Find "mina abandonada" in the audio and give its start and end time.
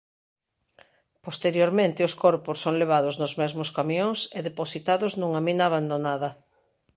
5.47-6.29